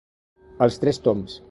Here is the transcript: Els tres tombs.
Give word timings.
Els 0.67 0.81
tres 0.85 1.03
tombs. 1.09 1.39